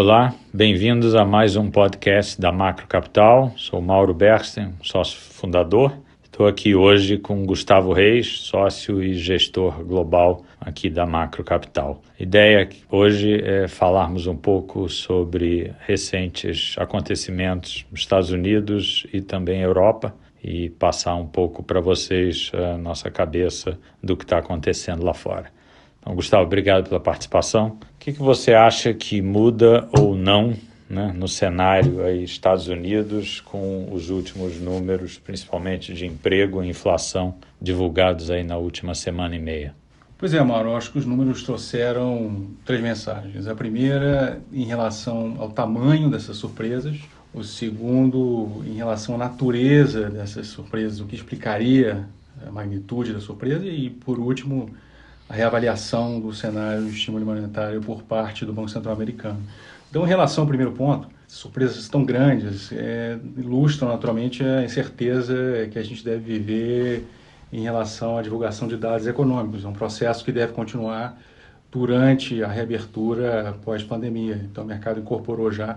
[0.00, 3.52] Olá, bem-vindos a mais um podcast da Macro Capital.
[3.56, 5.92] Sou Mauro Bersten, sócio fundador.
[6.22, 12.00] Estou aqui hoje com Gustavo Reis, sócio e gestor global aqui da Macro Capital.
[12.16, 19.62] A ideia hoje é falarmos um pouco sobre recentes acontecimentos nos Estados Unidos e também
[19.62, 25.12] Europa e passar um pouco para vocês a nossa cabeça do que está acontecendo lá
[25.12, 25.57] fora.
[26.08, 27.76] Então, Gustavo, obrigado pela participação.
[27.82, 30.54] O que, que você acha que muda ou não
[30.88, 37.34] né, no cenário aí Estados Unidos com os últimos números, principalmente de emprego e inflação,
[37.60, 39.74] divulgados aí na última semana e meia?
[40.16, 43.46] Pois é, Mauro, acho que os números trouxeram três mensagens.
[43.46, 46.98] A primeira, em relação ao tamanho dessas surpresas.
[47.34, 52.08] O segundo, em relação à natureza dessas surpresas, o que explicaria
[52.46, 53.66] a magnitude da surpresa.
[53.66, 54.70] E, por último,
[55.28, 59.40] a reavaliação do cenário de estímulo monetário por parte do Banco Central Americano.
[59.90, 65.78] Então, em relação ao primeiro ponto, surpresas tão grandes é, ilustram naturalmente a incerteza que
[65.78, 67.06] a gente deve viver
[67.52, 69.64] em relação à divulgação de dados econômicos.
[69.64, 71.18] É um processo que deve continuar
[71.70, 74.46] durante a reabertura pós-pandemia.
[74.50, 75.76] Então, o mercado incorporou já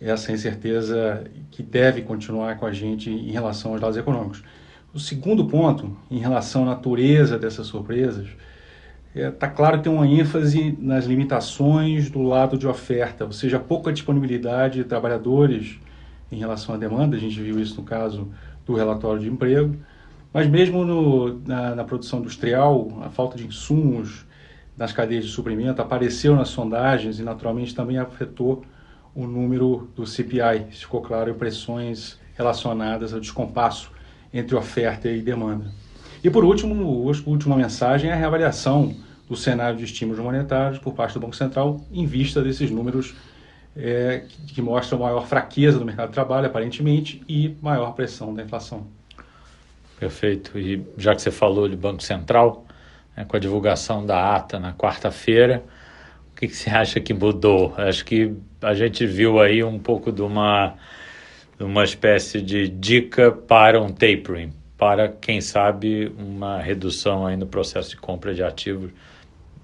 [0.00, 4.42] essa incerteza que deve continuar com a gente em relação aos dados econômicos.
[4.92, 8.28] O segundo ponto, em relação à natureza dessas surpresas,
[9.14, 13.32] está é, tá claro que tem uma ênfase nas limitações do lado de oferta, ou
[13.32, 15.78] seja, pouca disponibilidade de trabalhadores
[16.32, 17.16] em relação à demanda.
[17.16, 18.28] A gente viu isso no caso
[18.66, 19.76] do relatório de emprego.
[20.32, 24.26] Mas mesmo no, na, na, produção industrial, a falta de insumos
[24.76, 28.64] nas cadeias de suprimento apareceu nas sondagens e naturalmente também afetou
[29.14, 30.72] o número do CPI.
[30.72, 33.92] Ficou claro pressões relacionadas ao descompasso
[34.32, 35.83] entre oferta e demanda.
[36.24, 38.96] E por último, a última mensagem é a reavaliação
[39.28, 43.14] do cenário de estímulos monetários por parte do Banco Central em vista desses números
[43.76, 48.86] é, que, mostram maior fraqueza do mercado de trabalho, aparentemente, e maior pressão da inflação.
[50.00, 50.58] Perfeito.
[50.58, 52.64] E já que você falou de Banco Central,
[53.14, 55.62] né, com a divulgação da ata na quarta-feira,
[56.32, 57.74] o que, que você acha que mudou?
[57.76, 60.74] Acho que a gente viu aí um pouco de uma,
[61.58, 67.46] de uma espécie de dica para um tapering para, quem sabe, uma redução aí no
[67.46, 68.90] processo de compra de ativos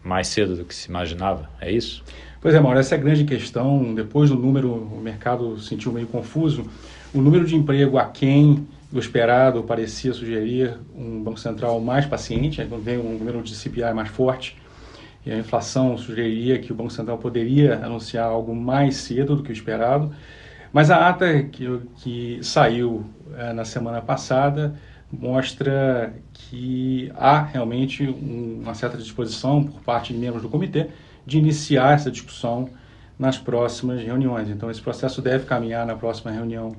[0.00, 1.50] mais cedo do que se imaginava.
[1.60, 2.04] É isso?
[2.40, 3.96] Pois é, Mauro, essa é a grande questão.
[3.96, 6.70] Depois do número, o mercado se sentiu meio confuso.
[7.12, 13.04] O número de emprego aquém do esperado parecia sugerir um Banco Central mais paciente, veio
[13.04, 14.56] um número de CPI mais forte.
[15.26, 19.50] E a inflação sugeriria que o Banco Central poderia anunciar algo mais cedo do que
[19.50, 20.14] o esperado.
[20.72, 23.04] Mas a ata que, que saiu
[23.36, 24.76] é, na semana passada
[25.10, 30.88] mostra que há realmente um, uma certa disposição por parte de membros do comitê
[31.26, 32.68] de iniciar essa discussão
[33.18, 34.48] nas próximas reuniões.
[34.48, 36.76] Então, esse processo deve caminhar na próxima reunião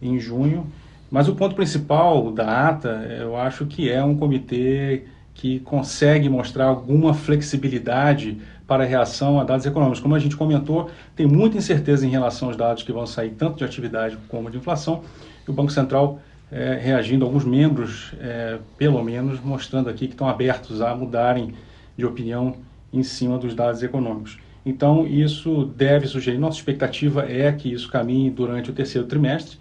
[0.00, 0.66] em junho.
[1.10, 6.64] Mas o ponto principal da ata, eu acho que é um comitê que consegue mostrar
[6.64, 10.00] alguma flexibilidade para a reação a dados econômicos.
[10.00, 13.58] Como a gente comentou, tem muita incerteza em relação aos dados que vão sair tanto
[13.58, 15.02] de atividade como de inflação.
[15.46, 16.18] E o Banco Central
[16.50, 21.54] é, reagindo, alguns membros, é, pelo menos, mostrando aqui que estão abertos a mudarem
[21.96, 22.56] de opinião
[22.92, 24.38] em cima dos dados econômicos.
[24.64, 29.58] Então, isso deve sugerir, nossa expectativa é que isso caminhe durante o terceiro trimestre,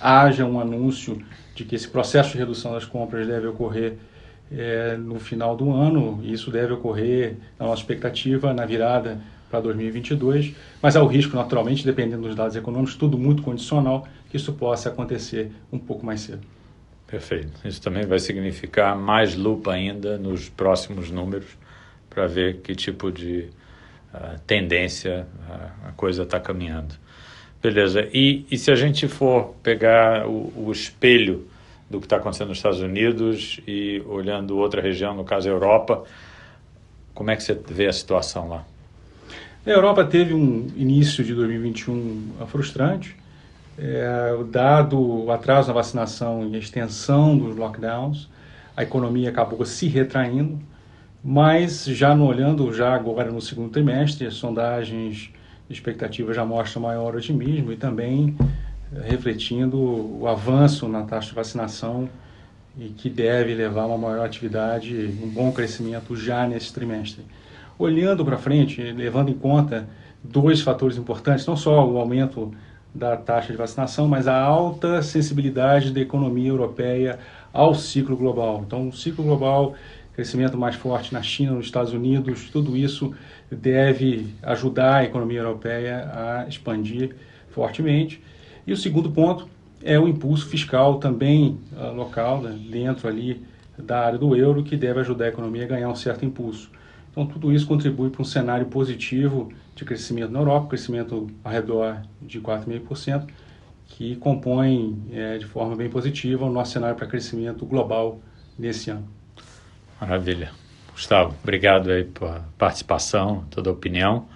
[0.00, 1.18] haja um anúncio
[1.54, 3.94] de que esse processo de redução das compras deve ocorrer
[4.50, 9.20] é, no final do ano, isso deve ocorrer, na nossa expectativa, na virada
[9.50, 14.42] para 2022, mas há o risco, naturalmente, dependendo dos dados econômicos, tudo muito condicional, que
[14.42, 16.46] isso possa acontecer um pouco mais cedo.
[17.06, 17.66] Perfeito.
[17.66, 21.46] Isso também vai significar mais lupa ainda nos próximos números
[22.10, 23.48] para ver que tipo de
[24.12, 26.94] uh, tendência uh, a coisa está caminhando.
[27.62, 28.06] Beleza.
[28.12, 31.46] E, e se a gente for pegar o, o espelho
[31.88, 36.04] do que está acontecendo nos Estados Unidos e olhando outra região, no caso a Europa,
[37.14, 38.64] como é que você vê a situação lá?
[39.64, 43.16] A Europa teve um início de 2021 frustrante,
[43.78, 48.28] é, dado o atraso na vacinação e a extensão dos lockdowns,
[48.76, 50.58] a economia acabou se retraindo,
[51.22, 55.30] mas já no olhando já agora no segundo trimestre, as sondagens
[55.68, 58.36] de expectativa já mostram maior otimismo e também
[58.94, 62.08] é, refletindo o avanço na taxa de vacinação
[62.78, 67.24] e que deve levar a uma maior atividade, um bom crescimento já nesse trimestre.
[67.78, 69.88] Olhando para frente, levando em conta
[70.22, 72.52] dois fatores importantes, não só o aumento
[72.96, 77.18] da taxa de vacinação, mas a alta sensibilidade da economia europeia
[77.52, 78.64] ao ciclo global.
[78.66, 79.74] Então, o ciclo global
[80.14, 83.14] crescimento mais forte na China, nos Estados Unidos, tudo isso
[83.50, 87.14] deve ajudar a economia europeia a expandir
[87.50, 88.22] fortemente.
[88.66, 89.46] E o segundo ponto
[89.82, 93.44] é o impulso fiscal também uh, local, né, dentro ali
[93.78, 96.70] da área do euro, que deve ajudar a economia a ganhar um certo impulso.
[97.16, 102.02] Então, tudo isso contribui para um cenário positivo de crescimento na Europa, crescimento ao redor
[102.20, 103.26] de 4,5%,
[103.86, 108.20] que compõe é, de forma bem positiva o nosso cenário para crescimento global
[108.58, 109.08] nesse ano.
[109.98, 110.50] Maravilha.
[110.92, 114.26] Gustavo, obrigado aí pela participação, toda a opinião.